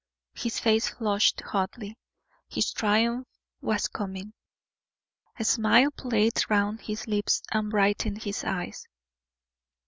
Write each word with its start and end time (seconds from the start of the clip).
His 0.33 0.59
face 0.59 0.87
flushed 0.89 1.41
hotly; 1.41 1.95
his 2.49 2.73
triumph 2.73 3.27
was 3.61 3.87
coming. 3.87 4.33
A 5.37 5.43
smile 5.43 5.91
played 5.91 6.39
round 6.49 6.81
his 6.81 7.05
lips 7.05 7.43
and 7.51 7.69
brightened 7.69 8.23
his 8.23 8.43
eyes. 8.43 8.87